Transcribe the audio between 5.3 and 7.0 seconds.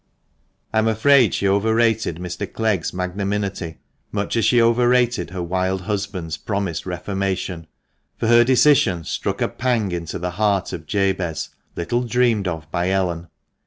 wild husband's promised